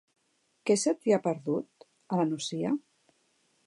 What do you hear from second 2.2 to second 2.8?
la Nucia?